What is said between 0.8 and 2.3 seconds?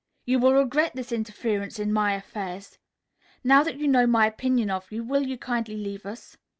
this interference in my